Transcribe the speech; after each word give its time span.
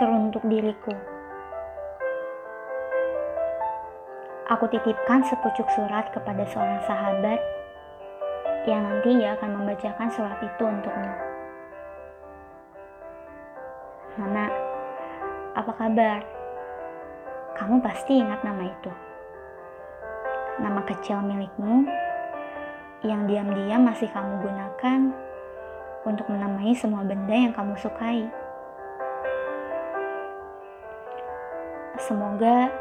teruntuk 0.00 0.40
diriku. 0.48 0.96
Aku 4.48 4.64
titipkan 4.72 5.20
sepucuk 5.28 5.68
surat 5.76 6.08
kepada 6.08 6.48
seorang 6.48 6.80
sahabat 6.88 7.36
yang 8.64 8.80
nantinya 8.80 9.36
akan 9.36 9.60
membacakan 9.60 10.08
surat 10.08 10.40
itu 10.40 10.62
untukmu. 10.64 11.12
Nana, 14.16 14.48
apa 15.52 15.72
kabar? 15.76 16.24
Kamu 17.60 17.84
pasti 17.84 18.24
ingat 18.24 18.40
nama 18.40 18.72
itu. 18.72 18.92
Nama 20.64 20.80
kecil 20.88 21.20
milikmu 21.20 21.84
yang 23.04 23.28
diam-diam 23.28 23.84
masih 23.84 24.08
kamu 24.08 24.48
gunakan 24.48 25.00
untuk 26.08 26.24
menamai 26.32 26.72
semua 26.72 27.04
benda 27.04 27.36
yang 27.36 27.52
kamu 27.52 27.76
sukai. 27.76 28.39
Semoga 32.00 32.72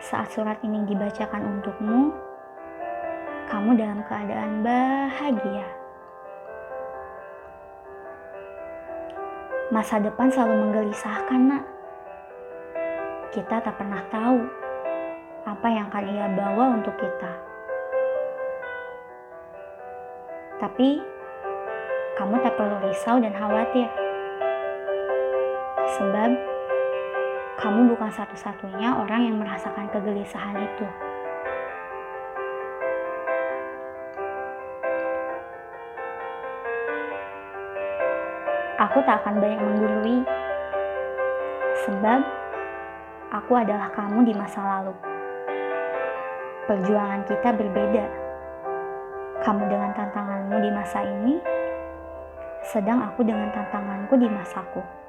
saat 0.00 0.32
surat 0.32 0.56
ini 0.64 0.80
dibacakan 0.88 1.44
untukmu, 1.44 2.08
kamu 3.52 3.76
dalam 3.76 4.00
keadaan 4.08 4.64
bahagia. 4.64 5.68
Masa 9.68 10.00
depan 10.00 10.32
selalu 10.32 10.56
menggelisahkan, 10.56 11.40
Nak. 11.52 11.64
Kita 13.36 13.60
tak 13.60 13.76
pernah 13.76 14.00
tahu 14.08 14.40
apa 15.44 15.66
yang 15.68 15.92
akan 15.92 16.04
ia 16.08 16.24
bawa 16.32 16.80
untuk 16.80 16.96
kita. 16.96 17.32
Tapi, 20.64 20.96
kamu 22.16 22.40
tak 22.40 22.56
perlu 22.56 22.88
risau 22.88 23.20
dan 23.20 23.36
khawatir. 23.36 23.92
Sebab, 26.00 26.30
kamu 27.54 27.94
bukan 27.94 28.10
satu-satunya 28.10 28.98
orang 28.98 29.30
yang 29.30 29.36
merasakan 29.38 29.86
kegelisahan 29.94 30.58
itu. 30.58 30.86
Aku 38.74 38.98
tak 39.06 39.22
akan 39.22 39.38
banyak 39.38 39.60
menggurui, 39.62 40.18
sebab 41.86 42.20
aku 43.30 43.52
adalah 43.54 43.86
kamu 43.94 44.26
di 44.26 44.34
masa 44.34 44.60
lalu. 44.60 44.94
Perjuangan 46.66 47.22
kita 47.22 47.54
berbeda. 47.54 48.04
Kamu 49.46 49.62
dengan 49.70 49.94
tantanganmu 49.94 50.56
di 50.58 50.70
masa 50.74 51.06
ini, 51.06 51.38
sedang 52.66 52.98
aku 52.98 53.22
dengan 53.22 53.52
tantanganku 53.54 54.18
di 54.18 54.26
masaku. 54.26 55.03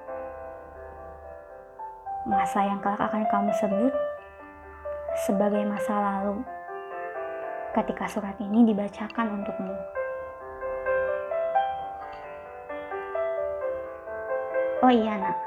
Masa 2.25 2.57
yang 2.65 2.81
kelak 2.81 2.97
akan 2.97 3.21
kamu 3.29 3.53
sebut 3.53 3.93
sebagai 5.29 5.61
masa 5.61 5.93
lalu 5.93 6.41
ketika 7.77 8.09
surat 8.09 8.33
ini 8.41 8.65
dibacakan 8.65 9.37
untukmu. 9.37 9.77
Oh 14.81 14.89
iya 14.89 15.21
nak, 15.21 15.37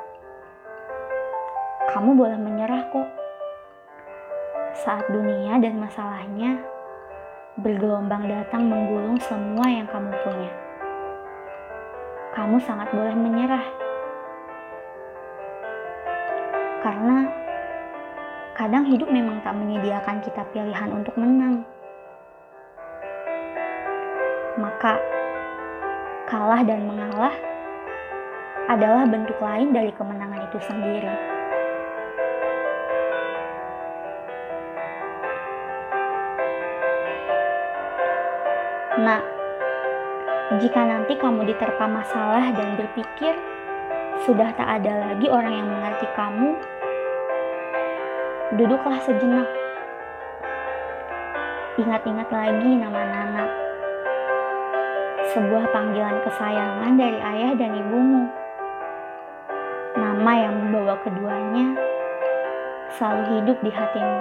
kamu 1.91 2.15
boleh 2.15 2.39
menyerah 2.39 2.87
kok 2.95 3.09
saat 4.79 5.03
dunia 5.11 5.59
dan 5.59 5.83
masalahnya 5.83 6.63
bergelombang 7.59 8.31
datang 8.31 8.71
menggulung 8.71 9.19
semua 9.19 9.67
yang 9.67 9.91
kamu 9.91 10.15
punya. 10.23 10.53
Kamu 12.39 12.63
sangat 12.63 12.87
boleh 12.95 13.19
menyerah. 13.19 13.67
Karena 16.89 17.29
kadang 18.57 18.89
hidup 18.89 19.13
memang 19.13 19.45
tak 19.45 19.53
menyediakan 19.61 20.25
kita 20.25 20.41
pilihan 20.57 20.89
untuk 20.89 21.13
menang. 21.21 21.61
Maka 24.57 24.97
kalah 26.33 26.65
dan 26.65 26.89
mengalah 26.89 27.37
adalah 28.73 29.05
bentuk 29.05 29.37
lain 29.37 29.77
dari 29.77 29.93
kemenangan 29.93 30.49
itu 30.49 30.59
sendiri. 30.65 31.13
Nah, 38.97 39.21
jika 40.57 40.81
nanti 40.89 41.21
kamu 41.21 41.53
diterpa 41.53 41.85
masalah 41.85 42.49
dan 42.57 42.81
berpikir 42.81 43.37
sudah 44.25 44.57
tak 44.57 44.81
ada 44.81 45.13
lagi 45.13 45.29
orang 45.29 45.53
yang 45.53 45.69
mengerti 45.69 46.09
kamu, 46.17 46.78
duduklah 48.57 48.97
sejenak. 49.05 49.45
Ingat-ingat 51.77 52.29
lagi 52.33 52.71
nama 52.81 53.01
Nana. 53.05 53.45
Sebuah 55.37 55.69
panggilan 55.69 56.25
kesayangan 56.25 56.97
dari 56.97 57.21
ayah 57.21 57.53
dan 57.61 57.77
ibumu. 57.77 58.25
Nama 60.01 60.33
yang 60.49 60.55
membawa 60.65 60.97
keduanya 61.05 61.77
selalu 62.97 63.23
hidup 63.37 63.59
di 63.61 63.69
hatimu. 63.69 64.21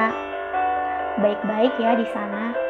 Nak, 0.00 0.14
baik-baik 1.20 1.74
ya 1.76 1.92
di 1.98 2.06
sana. 2.08 2.69